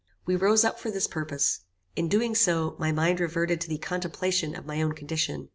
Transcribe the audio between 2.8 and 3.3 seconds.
mind